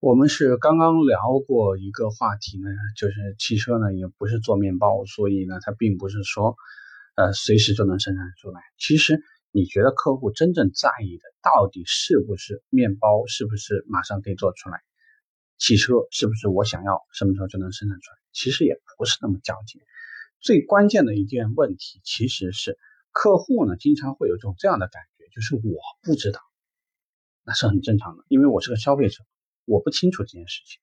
[0.00, 6.56] 我们是刚刚聊过一个话题呢，就是汽车呢也不是做面包，所以呢它并不是说，
[7.16, 8.62] 呃随时就能生产出来。
[8.78, 14.80] 其实你觉得客户真正在意的到底是不是面包，是不是马上可以做出来？
[15.58, 18.16] 汽车是不是我想要什么时候就能生产出来？
[18.32, 19.82] 其实也不是那么较劲。
[20.40, 22.78] 最关键的一件问题其实是
[23.12, 26.40] 客户呢经常会有一种这样的感觉，就是我不知道，
[27.44, 29.22] 那是很正常的，因为我是个消费者。
[29.70, 30.80] 我不清楚这件事情，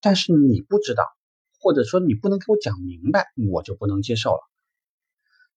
[0.00, 1.04] 但是你不知道，
[1.60, 4.40] 或者说你不能给我讲明白，我就不能接受了。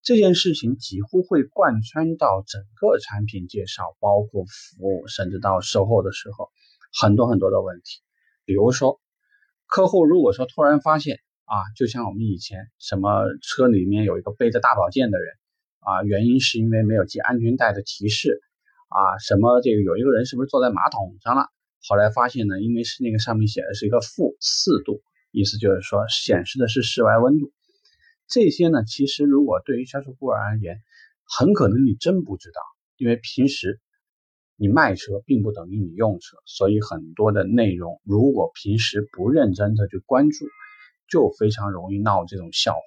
[0.02, 6.50] 这件事情几乎会贯穿到整个产品介绍，包括服务，甚至到售后的时候，
[7.02, 8.02] 很多很多的问题。
[8.44, 9.00] 比如说，
[9.66, 15.34] 客户如果说突然发现啊，就像我们以前什么车里面有一个背着大宝剑的人
[15.80, 18.42] 啊，原因是因为没有系安全带的提示
[18.90, 21.48] 啊，什么这个有一个人是不是坐在马桶上了？
[21.86, 27.52] 后来发现呢，因为是那个上面写的是一个负四度，意思就是说显示的是室外温度。
[28.28, 30.82] 这些呢，其实如果对于销售顾问而言，
[31.26, 32.62] 很可能你真不知道，
[32.96, 33.82] 因为平时
[34.56, 40.46] 你卖车并不等于你用车，所以很多的内容如果平时不认真的去关注，
[41.10, 42.80] 就非常容易闹这种笑话。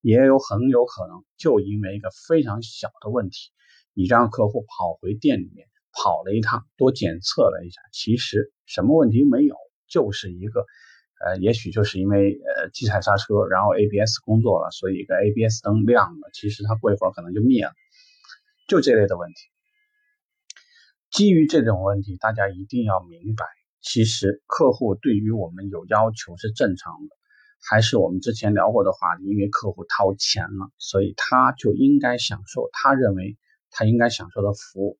[0.00, 3.52] 也有很有可能就因为一个非常小的问题，
[3.94, 5.68] 你让客户跑回店里面。
[5.92, 9.54] 跑了一趟，多检测了一下，其实什么问题没有，
[9.88, 10.64] 就是一个，
[11.24, 17.72] 呃，也许就是因为呃急踩刹车，然后 ABS 工作了，所以一个 ABS 灯亮了，其实它过一会儿可能就灭了，
[18.68, 19.34] 就这类的问题。
[21.10, 23.44] 基于这种问题，大家一定要明白，
[23.82, 27.14] 其实客户对于我们有要求是正常的，
[27.68, 33.36] 还是我们之前聊过的话题，因为客户掏钱了，所以他就应该享受他认为
[33.70, 34.98] 他应该享受的服务。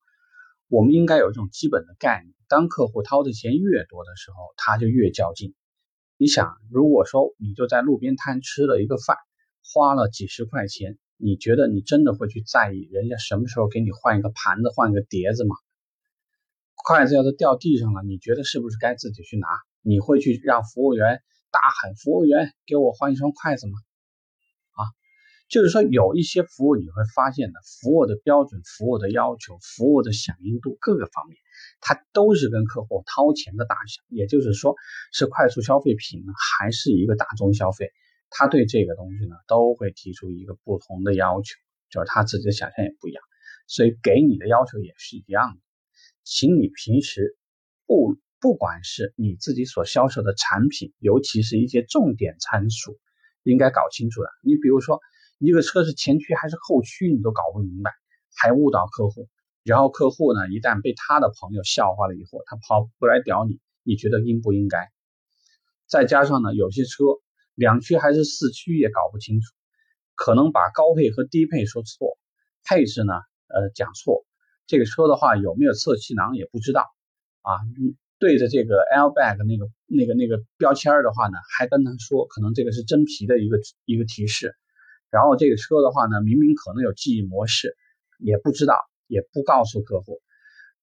[0.73, 5.55] 我们应该有一种基本的概念：当客户掏的钱越多的时候，他就越较劲。
[6.17, 9.19] 你想，如果说你就在路边摊吃了一个饭，
[9.63, 15.55] 花了几十块钱，你觉得你真的会去在意人家什么时候给你换一个盘子、换一个碟子吗？
[16.75, 19.47] 筷子要是掉地上了，你觉得是不是该自己去拿？
[19.83, 23.75] 你会去让服务员大喊：“服务员，给我换一双筷子吗？”
[25.53, 31.37] 就是说，有一些服务你会发现的，服务的标准、服务的要求、服务的响应度各个方面，
[31.83, 34.75] 它都是跟客户掏钱的大小，也就是说，
[35.13, 37.91] 是快速消费品呢，还是一个大宗消费，
[38.31, 41.59] 他对这个东西呢，都会提出一个不同的要求，
[41.91, 43.23] 就是他自己的想象也不一样，
[43.67, 45.61] 所以给你的要求也是一样的。
[46.25, 47.37] 请你平时
[47.85, 52.99] 不不管是你自己所销售的产品，尤其是一些重点参数，
[53.43, 54.31] 应该搞清楚的。
[54.43, 54.99] 你比如说。
[55.43, 57.91] 一个车是前驱还是后驱，你都搞不明白，
[58.37, 59.29] 还误导客户。
[59.65, 64.93] 然后客户呢，一旦被他的朋友笑话了以后，他跑过来屌你，你觉得应不应该？
[65.89, 67.03] 再加上呢，有些车
[67.57, 69.53] 两驱还是四驱也搞不清楚，
[70.15, 72.19] 可能把高配和低配说错，
[72.65, 73.13] 配置呢，
[73.49, 74.25] 呃，讲错。
[74.69, 76.83] 这个车的话有没有侧气囊也不知道
[77.43, 77.51] 啊。
[78.21, 84.55] 对着这个 airbag 那个那个那个标签的话呢，还跟他说可能这个是真皮的一个一个提示。
[85.13, 87.77] 然后这个车的话呢，明明可能有记忆模式，
[88.19, 88.75] 也不知道，
[89.07, 90.23] 也不告诉客户，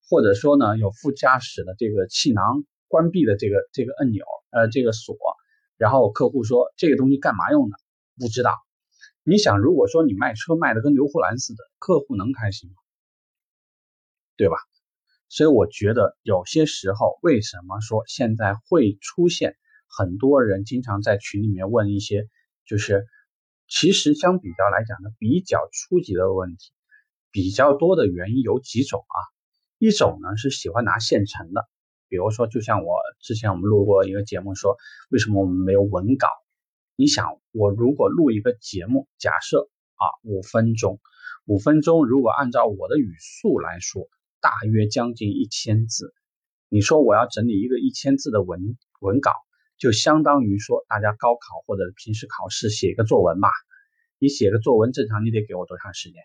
[0.08, 5.16] 或者说呢，有副驾驶的这个气囊关闭的这个这个按钮，呃，这个锁，
[5.76, 7.76] 然后客户说这个东西干嘛用的？
[8.20, 8.54] 不知道。
[9.24, 12.76] 你想，如果说你卖车卖的跟刘胡兰似的，客户能开心吗？
[14.36, 14.54] 对吧？
[15.28, 19.56] 所以我觉得有些时候，为什么说现在会出现
[19.88, 22.28] 很多人经常在群里面问一些，
[22.64, 23.04] 就是。
[23.70, 26.72] 其实相比较来讲呢，比较初级的问题，
[27.30, 29.18] 比较多的原因有几种啊。
[29.78, 31.68] 一种呢是喜欢拿现成的，
[32.08, 34.76] 比如说就像我之前我们录过一个节目，说
[35.08, 36.26] 为什么我们没有文稿？
[36.96, 40.98] 你想我如果录一个节目，假设啊五分钟，
[41.46, 44.08] 五分钟如果按照我的语速来说，
[44.40, 46.12] 大约将近一千字，
[46.68, 49.32] 你说我要整理一个一千字的文文稿。
[49.80, 53.48] 就相当于说，大家高考或者平时考试写一个作文吧，
[54.18, 56.22] 你写个作文正常你得给我多长时间？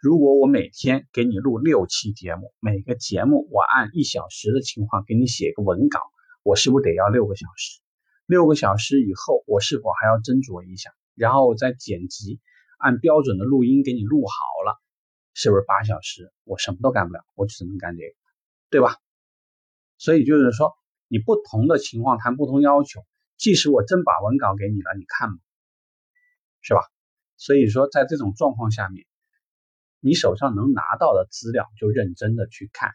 [0.00, 6.00] 如果我每天给你录六期节目，每个节目我按一小时的情况给你写个文稿，
[6.42, 7.82] 我是不是得要六个小时？
[8.24, 10.90] 六个小时以后，我是否还要斟酌一下？
[11.14, 12.40] 然后再剪辑，
[12.78, 14.32] 按标准的录音给你录好
[14.64, 14.80] 了，
[15.34, 16.32] 是不是八小时？
[16.44, 18.14] 我什么都干不了，我只能干这个，
[18.70, 18.96] 对吧？
[19.98, 20.79] 所以就是说。
[21.10, 23.04] 你不同的情况谈不同要求，
[23.36, 25.36] 即使我真把文稿给你了，你看吗？
[26.62, 26.82] 是吧？
[27.36, 29.06] 所以说，在这种状况下面，
[29.98, 32.92] 你手上能拿到的资料就认真的去看，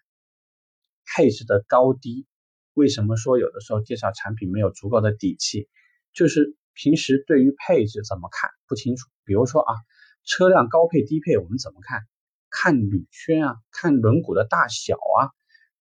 [1.06, 2.26] 配置的高低
[2.74, 5.68] 为什么说有的时候介绍产品没有足够的底气？
[6.14, 9.10] 就是平时对于配置怎么看不清楚。
[9.26, 9.76] 比如说啊，
[10.24, 12.04] 车辆高配低配我们怎么看？
[12.50, 15.36] 看铝圈啊，看轮毂的大小啊，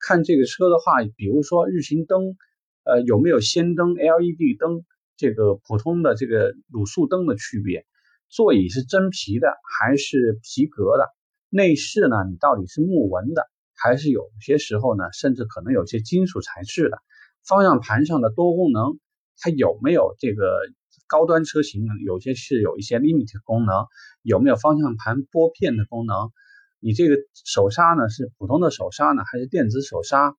[0.07, 2.37] 看这个车的话，比如说日行灯，
[2.85, 4.85] 呃有没有氙灯、LED 灯，
[5.17, 7.87] 这个普通的这个卤素灯的区别。
[8.29, 9.49] 座椅是真皮的
[9.79, 11.07] 还是皮革的？
[11.49, 12.17] 内饰呢？
[12.29, 16.99] 你到底是木纹的，还是有些时候呢，甚至可能有些金属材质的？
[17.47, 18.99] 方向盘上的多功能，
[19.39, 20.59] 它有没有这个
[21.07, 21.87] 高端车型？
[22.05, 23.87] 有些是有一些 limit 功能，
[24.23, 26.33] 有没有方向盘拨片的功能？
[26.85, 27.17] 你这个
[27.47, 30.37] 手刹呢，是普通的手刹呢，还是电子手刹？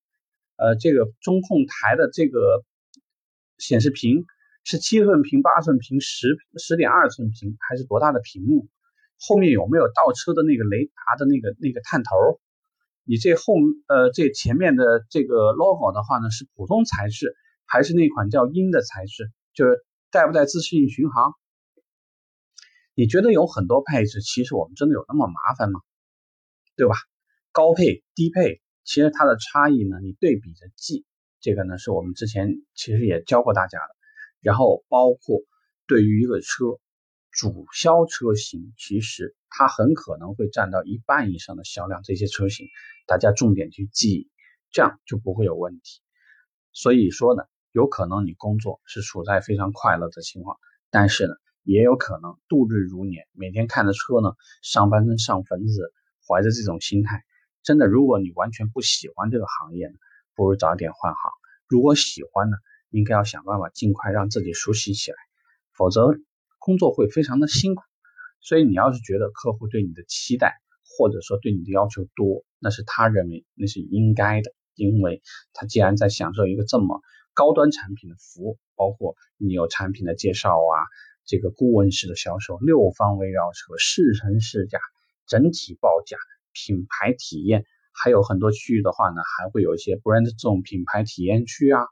[0.57, 2.63] 呃，这个中控台的这个
[3.57, 4.25] 显示屏。
[4.67, 8.67] 是七寸屏、八寸屏、十十点二寸屏，还是多大的屏幕？
[9.19, 12.39] 后面有没有倒车的那个雷达的那个那个探头？
[13.03, 13.53] 你这后
[13.87, 19.31] 呃这前面的这个 logo 的话呢，是普通材质，还是那款叫鹰的材质？
[19.53, 21.33] 就是带不带自适应巡航？
[22.95, 25.79] 你觉得有很多配置，其实我们真的有那么麻烦吗？
[26.75, 26.95] 对吧？
[27.51, 31.05] 高配、低配，其实它的差异呢，你对比着记，
[31.39, 33.95] 这个呢是我们之前其实也教过大家的。
[34.41, 35.41] 然后包括
[35.87, 36.65] 对于一个车
[37.31, 42.67] 主销车型，其实它很可能会占到一半以上的销量，这些车型
[43.07, 44.29] 大家重点去记忆，
[44.71, 46.01] 这样就不会有问题。
[46.73, 50.57] 所以说呢，有可能你工作是处在非常快乐的情况，
[50.91, 51.33] 但是呢，
[51.63, 55.91] 也有可能度日如年，每天看着车呢上班跟上坟似的，
[56.27, 57.23] 怀着这种心态，
[57.63, 59.93] 真的，如果你完全不喜欢这个行业，
[60.35, 61.31] 不如早点换行；
[61.67, 62.57] 如果喜欢呢？
[62.91, 65.17] 应该要想办法尽快让自己熟悉起来，
[65.73, 66.17] 否则
[66.59, 67.83] 工作会非常的辛苦。
[68.39, 70.61] 所以你要是觉得客户对你的期待
[70.97, 77.01] 或者说对你的要求多，那是他认为那是应该的，因为他既然在享受一个这么
[77.33, 80.75] 高端产品的服务，包括你有产品的介绍啊，
[81.25, 84.79] 这个顾问式的销售，六方围绕车，试乘试驾，
[85.27, 86.17] 整体报价，
[86.53, 91.85] 品牌体验，还有很多区域的话呢，还会有一些 brand 这种品牌体验区啊。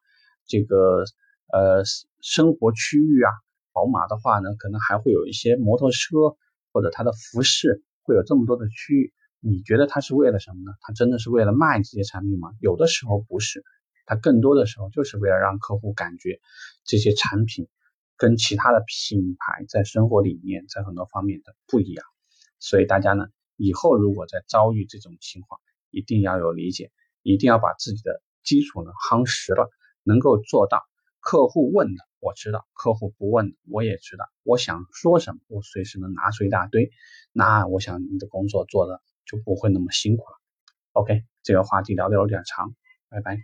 [0.45, 1.05] 这个
[1.51, 1.83] 呃
[2.21, 3.31] 生活区域啊，
[3.71, 6.35] 宝马的话呢，可能还会有一些摩托车
[6.71, 9.13] 或者它的服饰，会有这么多的区域。
[9.39, 10.71] 你觉得它是为了什么呢？
[10.81, 12.49] 它真的是为了卖这些产品吗？
[12.59, 13.63] 有的时候不是，
[14.05, 16.39] 它更多的时候就是为了让客户感觉
[16.85, 17.67] 这些产品
[18.15, 22.05] 跟其他的品牌在生活理念在很多方面的不一样。
[22.63, 23.25] 所以大家呢，
[23.57, 25.59] 以后如果在遭遇这种情况，
[25.91, 29.69] 一定要有理解，一定要把自己的基础呢夯实了。
[30.05, 30.83] 能够做到，
[31.19, 34.25] 客户问的我知道，客户不问的我也知道。
[34.43, 36.91] 我想说什么，我随时能拿出一大堆。
[37.31, 40.37] 那我想你的工作做的就不会那么辛苦了。
[40.93, 42.75] OK，这个话题聊的有点长，
[43.09, 43.37] 拜拜。